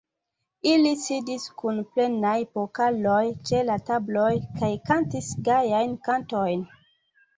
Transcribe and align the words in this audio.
Ili 0.69 0.93
sidis 1.01 1.43
kun 1.61 1.81
plenaj 1.91 2.33
pokaloj 2.57 3.21
ĉe 3.51 3.61
la 3.69 3.75
tabloj 3.93 4.33
kaj 4.57 4.71
kantis 4.89 5.29
gajajn 5.51 5.95
kantojn. 6.09 6.67